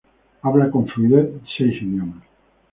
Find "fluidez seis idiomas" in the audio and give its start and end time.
0.87-2.23